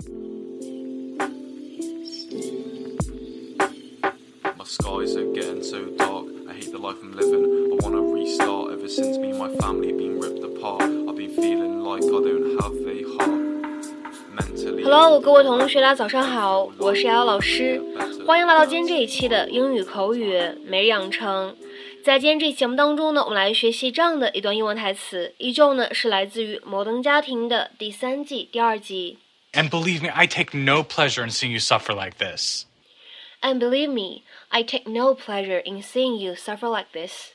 [0.00, 0.10] My
[4.64, 6.26] skies are getting so dark.
[6.48, 7.44] I hate the life I'm living.
[7.72, 8.72] I wanna restart.
[8.72, 12.58] Ever since me and my family been ripped apart, I've been feeling like I don't
[12.58, 13.40] have a heart.
[14.34, 14.82] Mentally.
[14.82, 17.80] Hello，各位同学，大家早上好，我是瑶瑶老师，
[18.26, 21.54] 欢迎来到今天这一期的英语口语每日养成。
[22.02, 29.18] 在今天这期节目当中呢，我们来学习这样的一段英文台词，依旧呢是来自于《摩登家庭》的第三季第二集。
[29.53, 32.65] And believe me, I take no pleasure in seeing you suffer like this.
[33.41, 37.33] And believe me, I take no pleasure in seeing you suffer like this.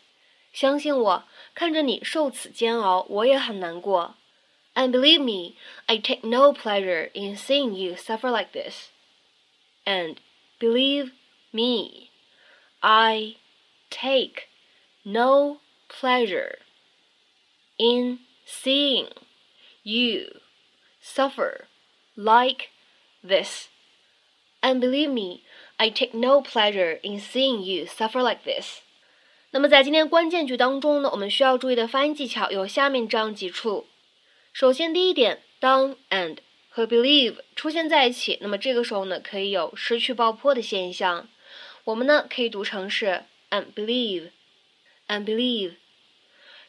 [0.52, 4.14] 相信我，看着你受此煎熬，我也很难过。
[4.74, 8.90] And believe me, I take no pleasure in seeing you suffer like this.
[9.84, 10.16] And
[10.60, 11.12] believe
[11.52, 12.10] me,
[12.80, 13.36] I
[13.90, 14.48] take
[15.04, 16.58] no pleasure
[17.76, 19.08] in seeing
[19.82, 20.40] you
[21.00, 21.66] suffer
[22.18, 22.68] like
[23.22, 23.68] this.
[24.60, 25.42] And believe me,
[25.76, 28.80] I take no pleasure in seeing you suffer like this.
[29.50, 33.86] 那么在今天关键句当中呢，我们需要注意的发音技巧有下面这样几处。
[34.52, 41.28] 首先，第一点，当 and 和 believe 出现在一起，那么这个时候呢，可以有失去爆破的现象。
[41.84, 45.74] 我们呢可以读成是 and believe，and believe。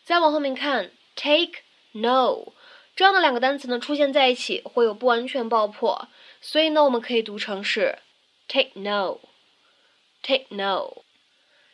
[0.03, 1.61] 再往后面看，take
[1.93, 2.53] no
[3.00, 6.06] 这样的两个单词呢出现在一起会有不完全爆破，
[6.42, 7.98] 所以呢我们可以读成是
[8.46, 10.98] take no，take no。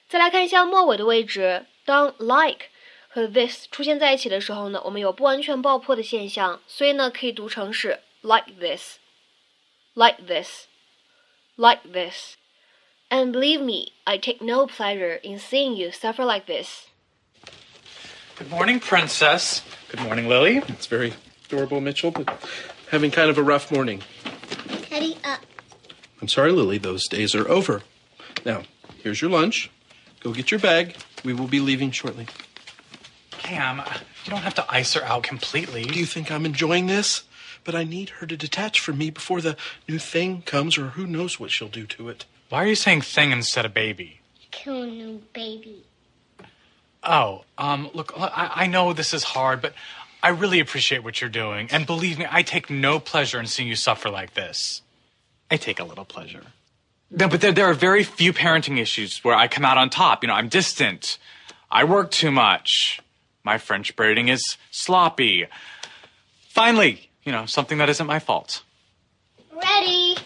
[0.09, 2.67] 再来看一下末尾的位置，当 like
[3.09, 12.37] 和 this 出现在一起的时候呢，我们有不完全爆破的现象，所以呢可以读成是 like this，like this，like this。
[13.11, 16.87] And believe me, I take no pleasure in seeing you suffer like this.
[18.37, 19.63] Good morning, Princess.
[19.91, 20.59] Good morning, Lily.
[20.69, 21.15] It's very
[21.47, 22.39] adorable, Mitchell, but
[22.91, 24.03] having kind of a rough morning.
[24.83, 25.41] Teddy up.
[26.21, 27.83] I'm sorry, Lily, those days are over.
[28.45, 28.65] Now,
[29.03, 29.71] here's your lunch.
[30.21, 30.97] Go get your bag.
[31.25, 32.27] We will be leaving shortly.
[33.31, 33.79] Cam,
[34.27, 35.85] you don't have to ice her out completely.
[35.85, 37.23] Do you think I'm enjoying this?
[37.65, 39.57] But I need her to detach from me before the
[39.89, 42.27] new thing comes, or who knows what she'll do to it.
[42.51, 44.21] Why are you saying thing instead of baby?
[44.51, 45.85] Kill a new baby.
[47.07, 49.73] Oh, um, look, I, I know this is hard, but
[50.23, 51.69] I really appreciate what you're doing.
[51.71, 54.83] And believe me, I take no pleasure in seeing you suffer like this.
[55.51, 56.43] I take a little pleasure.
[57.11, 60.25] No, but there, there are very few parenting issues where I come out on top.
[60.25, 61.19] You know, I'm distant.
[61.71, 63.01] I work too much.
[63.45, 65.47] My French braiding is sloppy.
[66.49, 68.63] Finally, you know, something that isn't my fault.
[69.53, 70.17] Ready?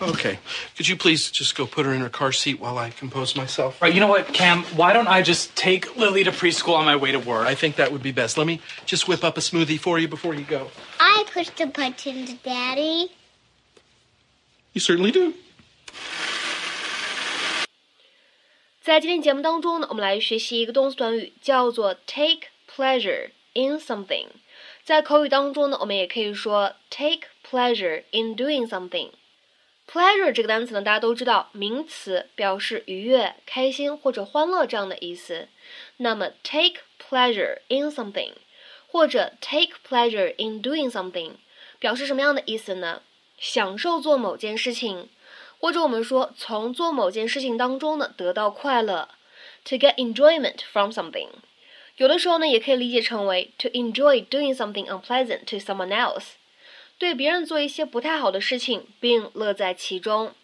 [0.00, 0.38] Okay.
[0.76, 3.80] Could you please just go put her in her car seat while I compose myself?
[3.80, 4.62] Right, you know what, Cam?
[4.76, 7.46] Why don't I just take Lily to preschool on my way to work?
[7.46, 8.36] I think that would be best.
[8.36, 10.70] Let me just whip up a smoothie for you before you go.
[11.00, 13.10] I push the buttons, Daddy.
[14.74, 15.32] You certainly do.
[18.82, 24.26] 在今天节目当中呢，我们来学习一个动词短语，叫做 take pleasure in something。
[24.84, 29.10] 在口语当中呢，我们也可以说 take pleasure in doing something。
[29.87, 35.47] Pleasure 这个单词呢，大家都知道，名词表示愉悦、开心或者欢乐这样的意思。
[35.97, 38.33] 那么 take pleasure in something，
[38.87, 41.33] 或者 take pleasure in doing something，
[41.79, 43.01] 表示什么样的意思呢？
[43.37, 45.09] 享受做某件事情。
[45.59, 49.09] 或者我们说从做某件事情当中呢得到快乐
[49.63, 51.29] ，to get enjoyment from something。
[51.97, 56.29] 有的时候呢也可以理解成为 to enjoy doing something unpleasant to someone else，
[57.01, 60.35] 对别人做一些不太好的事情并乐在其中。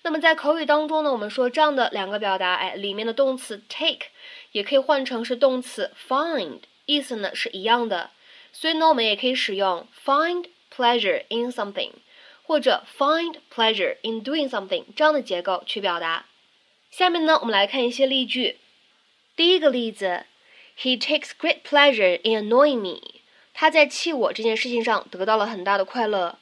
[0.00, 4.06] 那么在口语当中呢，我们说这样的两个表达，哎，里面的动词 take
[4.52, 8.12] 也可以换成是动词 find，意思呢是一样的。
[8.50, 11.90] 所以呢，我们也可以使用 find pleasure in something。
[12.46, 16.26] 或者 find pleasure in doing something 这样的结构去表达。
[16.90, 18.58] 下面呢，我们来看一些例句。
[19.34, 20.26] 第一个例子
[20.78, 23.13] ，He takes great pleasure in annoying me。
[23.54, 26.38] 他在气我这件事情上得到了很大的快乐，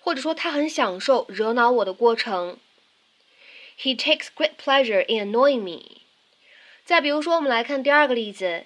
[0.00, 2.58] 或者说他很享受惹恼我的过程。
[3.80, 6.02] He takes great pleasure in annoying me。
[6.84, 8.64] 再比如说，我们来看第二个例子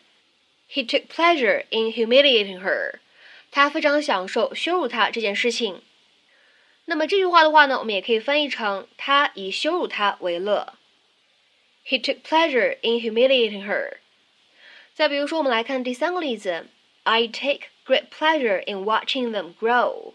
[0.70, 3.00] ，He took pleasure in humiliating her。
[3.50, 5.82] 他非常享受羞辱她这件事情。
[6.84, 10.74] 那么这句话的话呢，我们也可以翻译成他以羞辱她为乐。
[11.84, 13.98] He took pleasure in humiliating her。
[14.94, 16.66] 再比如说，我们来看第三个例子
[17.02, 20.13] ，I take great pleasure in watching them grow。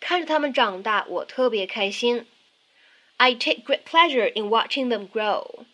[0.00, 2.26] 看着他们长大，我特别开心。
[3.16, 5.64] I take great pleasure in watching them grow。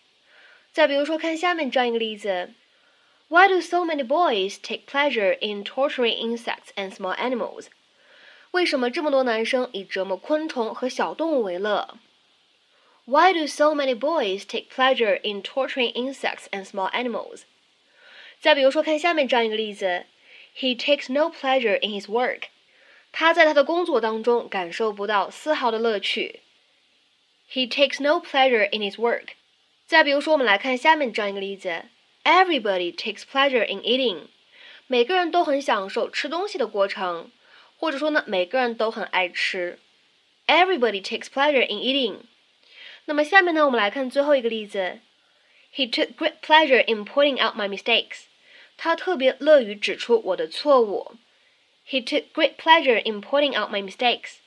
[0.72, 2.52] 再比如说，看下面这样一个例子，
[3.28, 7.66] Why do so many boys take pleasure in torturing insects and small animals？
[8.52, 11.96] 为什么这么多男生以折磨昆虫和小动物为乐？
[13.06, 17.42] Why do so many boys take pleasure in torturing insects and small animals？
[18.40, 20.06] 再比如说，看下面这样一个例子
[20.56, 22.42] ：He takes no pleasure in his work。
[23.12, 26.40] 他在他的工作当中感受不到丝毫的乐趣。
[27.52, 29.30] He takes no pleasure in his work。
[29.86, 31.84] 再比如说，我们来看下面这样一个例子：
[32.24, 34.28] Everybody takes pleasure in eating。
[34.86, 37.30] 每个人都很享受吃东西的过程。
[37.76, 39.78] 或者说呢，每个人都很爱吃。
[40.46, 42.16] Everybody takes pleasure in eating。
[43.06, 45.00] 那么下面呢，我们来看最后一个例子。
[45.74, 48.24] He took great pleasure in pointing out my mistakes。
[48.77, 51.13] 他特别乐于指出我的错误。
[51.87, 54.37] He took great pleasure in pointing out my mistakes。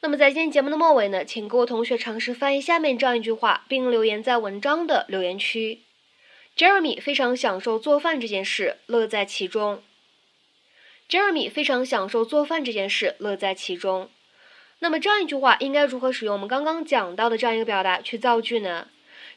[0.00, 5.80] 那么在今天节目的末尾呢，请各位同学尝试翻译下面这样一句话，并留言在文章的留言区。
[6.56, 9.82] Jeremy 非常享受做饭这件事，乐在其中。
[11.08, 14.10] Jeremy 非常享受做饭这件事，乐在其中。
[14.80, 18.88] 那么这样一句话应该如何使用我们刚刚讲到的这样一个表达去造句呢？